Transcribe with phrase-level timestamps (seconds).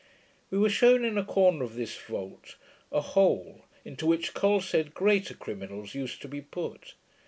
[0.49, 2.55] We were shewn, in a corner of this vault,
[2.91, 6.95] a hole, into which Col said greater criminals used to be put.